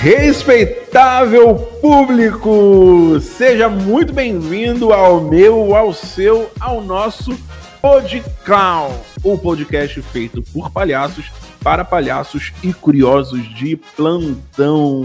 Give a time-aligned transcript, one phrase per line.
[0.00, 7.38] Respeitável público, seja muito bem-vindo ao meu, ao seu, ao nosso
[7.82, 8.92] Podclown,
[9.22, 11.30] o podcast feito por palhaços
[11.62, 15.04] para palhaços e curiosos de plantão.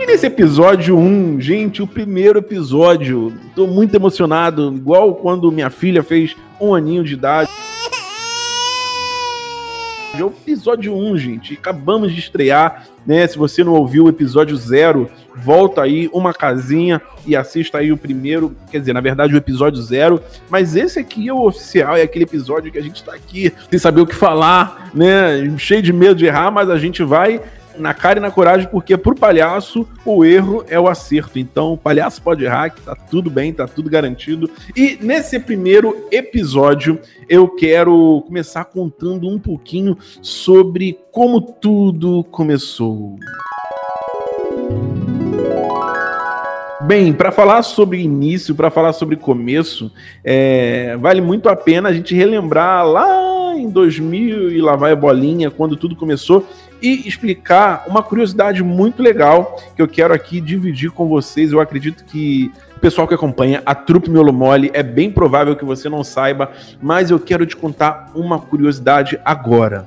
[0.00, 6.02] E nesse episódio 1, gente, o primeiro episódio, tô muito emocionado, igual quando minha filha
[6.02, 7.51] fez um aninho de idade.
[10.14, 11.54] É o episódio 1, gente.
[11.54, 13.26] Acabamos de estrear, né?
[13.26, 17.96] Se você não ouviu o episódio 0, volta aí uma casinha e assista aí o
[17.96, 22.02] primeiro, quer dizer, na verdade o episódio 0, mas esse aqui é o oficial, é
[22.02, 25.50] aquele episódio que a gente tá aqui sem saber o que falar, né?
[25.56, 27.40] Cheio de medo de errar, mas a gente vai
[27.78, 31.38] na cara e na coragem, porque pro palhaço o erro é o acerto.
[31.38, 34.50] Então o palhaço pode errar, que tá tudo bem, tá tudo garantido.
[34.76, 43.16] E nesse primeiro episódio eu quero começar contando um pouquinho sobre como tudo começou.
[46.82, 49.92] Bem, para falar sobre início, para falar sobre começo,
[50.24, 54.96] é, vale muito a pena a gente relembrar lá em 2000 e lá vai a
[54.96, 56.44] bolinha, quando tudo começou,
[56.82, 61.52] e explicar uma curiosidade muito legal que eu quero aqui dividir com vocês.
[61.52, 65.64] Eu acredito que o pessoal que acompanha a Trupe Miolo Mole é bem provável que
[65.64, 69.86] você não saiba, mas eu quero te contar uma curiosidade agora.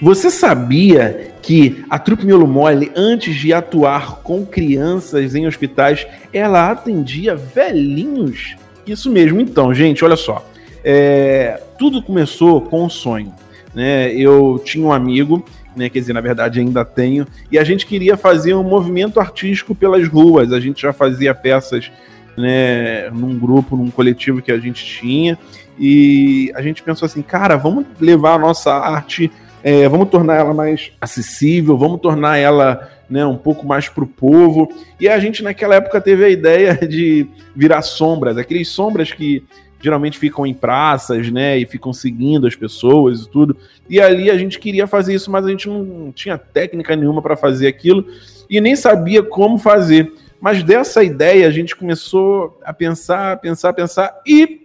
[0.00, 6.70] Você sabia que a Trupe Miolo Mole, antes de atuar com crianças em hospitais, ela
[6.70, 8.56] atendia velhinhos?
[8.86, 10.44] Isso mesmo, então, gente, olha só.
[10.82, 13.32] É, tudo começou com um sonho.
[13.74, 14.12] Né?
[14.14, 15.44] Eu tinha um amigo
[15.76, 15.88] né?
[15.88, 17.26] Quer dizer, na verdade ainda tenho.
[17.50, 20.52] E a gente queria fazer um movimento artístico pelas ruas.
[20.52, 21.90] A gente já fazia peças,
[22.36, 23.10] né?
[23.10, 25.38] Num grupo, num coletivo que a gente tinha.
[25.78, 29.30] E a gente pensou assim, cara, vamos levar a nossa arte,
[29.62, 34.06] é, vamos tornar ela mais acessível, vamos tornar ela né, um pouco mais para o
[34.06, 34.68] povo.
[35.00, 39.44] E a gente naquela época teve a ideia de virar sombras, aqueles sombras que
[39.82, 43.56] geralmente ficam em praças, né, e ficam seguindo as pessoas e tudo.
[43.90, 47.36] E ali a gente queria fazer isso, mas a gente não tinha técnica nenhuma para
[47.36, 48.06] fazer aquilo
[48.48, 50.12] e nem sabia como fazer.
[50.40, 54.62] Mas dessa ideia a gente começou a pensar, pensar, pensar e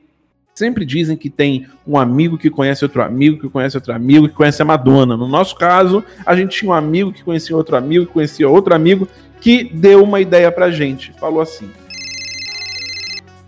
[0.55, 4.33] sempre dizem que tem um amigo que conhece outro amigo, que conhece outro amigo, que
[4.33, 5.15] conhece a Madonna.
[5.15, 8.73] No nosso caso, a gente tinha um amigo que conhecia outro amigo, que conhecia outro
[8.73, 9.07] amigo,
[9.39, 11.13] que deu uma ideia pra gente.
[11.19, 11.69] Falou assim: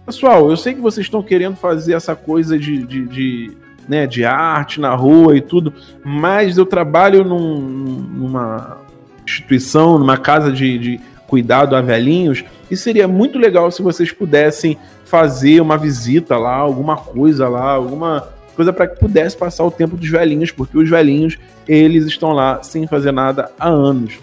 [0.10, 3.52] Pessoal, eu sei que vocês estão querendo fazer essa coisa de, de, de,
[3.88, 5.72] né, de arte na rua e tudo,
[6.04, 8.80] mas eu trabalho num, numa
[9.24, 14.80] instituição, numa casa de, de cuidado a velhinhos, e seria muito legal se vocês pudessem
[15.06, 19.96] fazer uma visita lá, alguma coisa lá, alguma coisa para que pudesse passar o tempo
[19.96, 21.38] dos velhinhos, porque os velhinhos,
[21.68, 24.18] eles estão lá sem fazer nada há anos.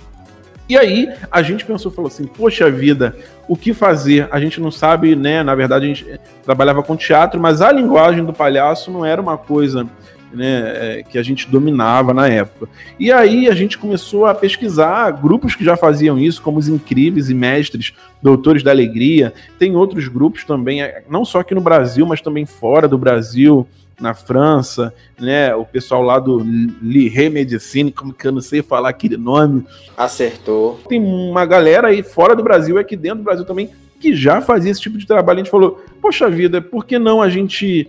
[0.68, 3.16] E aí a gente pensou, falou assim, poxa vida,
[3.46, 4.28] o que fazer?
[4.32, 5.42] A gente não sabe, né?
[5.42, 9.38] Na verdade, a gente trabalhava com teatro, mas a linguagem do palhaço não era uma
[9.38, 9.86] coisa
[10.32, 12.68] né, é, que a gente dominava na época.
[12.98, 17.30] E aí a gente começou a pesquisar grupos que já faziam isso, como os Incríveis
[17.30, 19.32] e Mestres, Doutores da Alegria.
[19.58, 23.66] Tem outros grupos também, é, não só aqui no Brasil, mas também fora do Brasil
[24.00, 25.54] na França, né?
[25.54, 26.38] O pessoal lá do
[26.82, 29.66] Liré Medicine, como que eu não sei falar aquele nome.
[29.96, 30.78] Acertou.
[30.88, 34.70] Tem uma galera aí fora do Brasil, aqui dentro do Brasil também, que já fazia
[34.70, 35.40] esse tipo de trabalho.
[35.40, 37.88] A gente falou, poxa vida, por que não a gente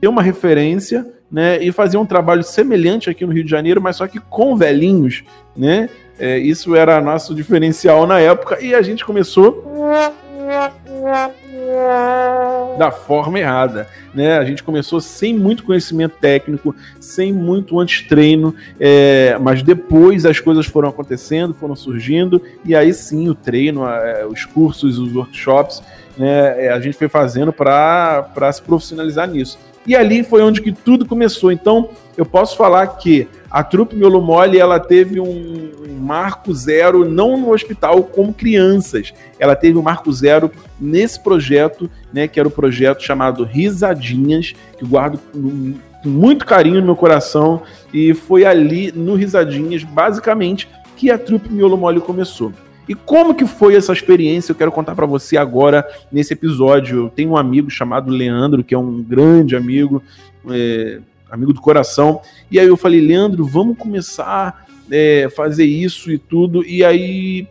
[0.00, 1.62] ter uma referência, né?
[1.62, 5.24] E fazer um trabalho semelhante aqui no Rio de Janeiro, mas só que com velhinhos,
[5.56, 5.88] né?
[6.18, 9.64] É, isso era nosso diferencial na época e a gente começou
[12.78, 13.88] da forma errada.
[14.14, 14.38] Né?
[14.38, 20.66] A gente começou sem muito conhecimento técnico, sem muito antes-treino, é, mas depois as coisas
[20.66, 25.82] foram acontecendo, foram surgindo, e aí sim o treino, é, os cursos, os workshops,
[26.16, 29.58] né, é, a gente foi fazendo para se profissionalizar nisso.
[29.86, 31.50] E ali foi onde que tudo começou.
[31.50, 37.08] Então, eu posso falar que a trupe Miolo Mole, ela teve um, um marco zero,
[37.08, 39.12] não no hospital como crianças.
[39.38, 40.50] Ela teve um marco zero
[40.80, 45.74] nesse projeto, né, que era o projeto chamado Risadinhas, que guardo com
[46.04, 47.62] muito carinho no meu coração.
[47.92, 52.52] E foi ali, no Risadinhas, basicamente, que a trupe Miolo Mole começou.
[52.90, 54.50] E como que foi essa experiência?
[54.50, 57.04] Eu quero contar para você agora nesse episódio.
[57.04, 60.02] Eu tenho um amigo chamado Leandro, que é um grande amigo,
[60.50, 60.98] é,
[61.30, 62.20] amigo do coração.
[62.50, 66.66] E aí eu falei, Leandro, vamos começar é, fazer isso e tudo.
[66.66, 67.46] E aí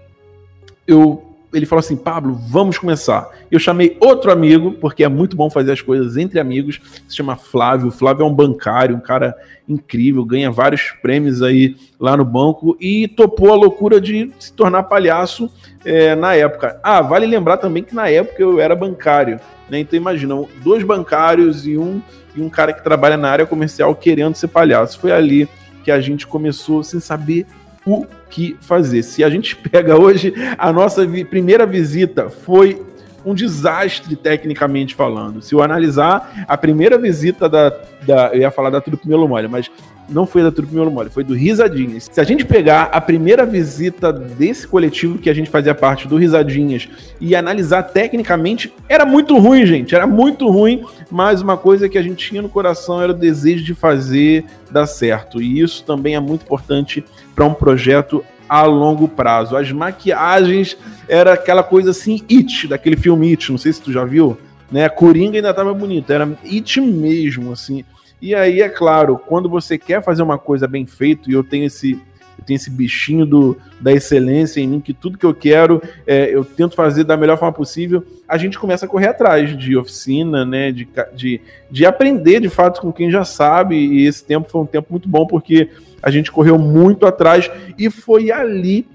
[0.86, 3.30] eu ele falou assim: Pablo, vamos começar.
[3.52, 7.36] Eu chamei outro amigo, porque é muito bom fazer as coisas entre amigos, se chama
[7.36, 7.88] Flávio.
[7.88, 9.36] O Flávio é um bancário, um cara
[9.68, 14.84] incrível, ganha vários prêmios aí lá no banco e topou a loucura de se tornar
[14.84, 15.52] palhaço
[15.86, 16.80] é, na época.
[16.84, 19.80] Ah, vale lembrar também que na época eu era bancário, né?
[19.80, 22.02] Então imagina, dois bancários e um,
[22.36, 25.00] e um cara que trabalha na área comercial querendo ser palhaço.
[25.00, 25.48] Foi ali
[25.84, 27.46] que a gente começou sem saber
[27.86, 29.04] o que fazer.
[29.04, 32.86] Se a gente pega hoje, a nossa vi primeira visita foi
[33.26, 35.42] um desastre tecnicamente falando.
[35.42, 37.70] Se eu analisar a primeira visita da,
[38.06, 39.70] da eu ia falar da Tudo Primeiro Mole, mas
[40.10, 42.10] não foi da Tudo Primeiro Mole, foi do Risadinhas.
[42.12, 46.18] Se a gente pegar a primeira visita desse coletivo que a gente fazia parte do
[46.18, 46.90] Risadinhas
[47.20, 52.02] e analisar tecnicamente, era muito ruim, gente, era muito ruim, mas uma coisa que a
[52.02, 55.42] gente tinha no coração era o desejo de fazer dar certo.
[55.42, 57.04] E isso também é muito importante
[57.36, 59.56] para um projeto a longo prazo.
[59.56, 60.76] As maquiagens
[61.08, 64.38] era aquela coisa assim, It, daquele filme It, não sei se tu já viu,
[64.72, 64.90] né?
[64.90, 67.86] Coringa ainda tava bonita, era It mesmo, assim.
[68.22, 71.66] E aí, é claro, quando você quer fazer uma coisa bem feita, e eu tenho
[71.66, 71.94] esse,
[72.38, 76.34] eu tenho esse bichinho do, da excelência em mim, que tudo que eu quero é,
[76.34, 80.46] eu tento fazer da melhor forma possível, a gente começa a correr atrás de oficina,
[80.46, 80.72] né?
[80.72, 84.66] De, de, de aprender de fato com quem já sabe, e esse tempo foi um
[84.66, 85.70] tempo muito bom, porque
[86.04, 88.86] a gente correu muito atrás e foi ali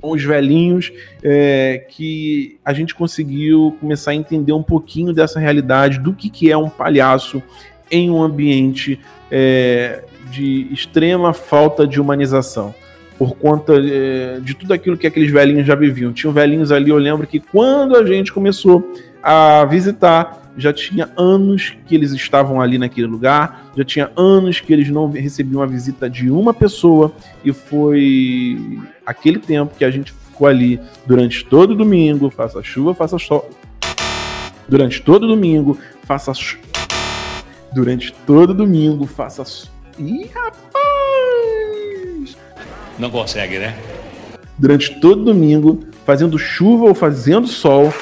[0.00, 0.92] com os velhinhos
[1.22, 6.50] é, que a gente conseguiu começar a entender um pouquinho dessa realidade do que, que
[6.50, 7.42] é um palhaço
[7.90, 8.98] em um ambiente
[9.30, 12.74] é, de extrema falta de humanização
[13.20, 16.10] por conta é, de tudo aquilo que aqueles velhinhos já viviam.
[16.10, 18.82] Tinham velhinhos ali, eu lembro que quando a gente começou
[19.22, 24.72] a visitar, já tinha anos que eles estavam ali naquele lugar, já tinha anos que
[24.72, 27.12] eles não recebiam a visita de uma pessoa,
[27.44, 33.18] e foi aquele tempo que a gente ficou ali durante todo domingo, faça chuva, faça
[33.18, 33.50] sol.
[34.66, 36.32] Durante todo domingo, faça
[37.72, 39.68] Durante todo domingo, faça.
[39.98, 40.70] Ih, rapaz!
[42.98, 43.76] Não consegue, né?
[44.58, 47.92] Durante todo domingo, fazendo chuva ou fazendo sol,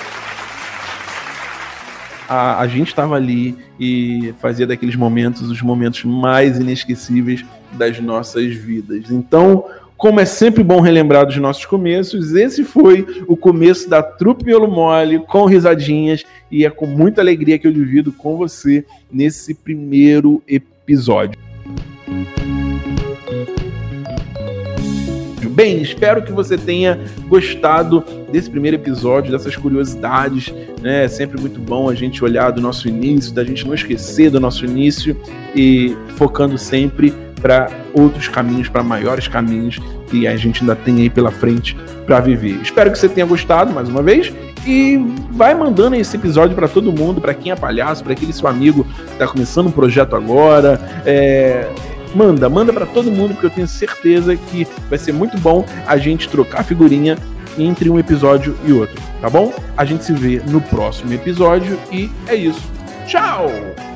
[2.29, 8.55] a, a gente estava ali e fazia daqueles momentos os momentos mais inesquecíveis das nossas
[8.55, 9.11] vidas.
[9.11, 9.65] Então,
[9.99, 14.71] como é sempre bom relembrar dos nossos começos, esse foi o começo da Trupe Miolo
[14.71, 20.43] Mole, com risadinhas, e é com muita alegria que eu divido com você nesse primeiro
[20.47, 21.39] episódio.
[25.59, 31.05] Bem, espero que você tenha gostado desse primeiro episódio, dessas curiosidades, né?
[31.05, 34.39] É sempre muito bom a gente olhar do nosso início, da gente não esquecer do
[34.39, 35.17] nosso início
[35.57, 37.13] e focando sempre
[37.43, 42.21] para outros caminhos, para maiores caminhos que a gente ainda tem aí pela frente para
[42.21, 42.61] viver.
[42.63, 44.33] Espero que você tenha gostado mais uma vez
[44.69, 44.99] e
[45.31, 48.85] vai mandando esse episódio para todo mundo, para quem é palhaço, para aquele seu amigo
[48.85, 50.79] que está começando um projeto agora.
[51.07, 51.71] É,
[52.15, 55.97] manda, manda para todo mundo, porque eu tenho certeza que vai ser muito bom a
[55.97, 57.17] gente trocar figurinha
[57.59, 59.55] entre um episódio e outro, tá bom?
[59.75, 62.63] A gente se vê no próximo episódio e é isso.
[63.07, 63.88] Tchau!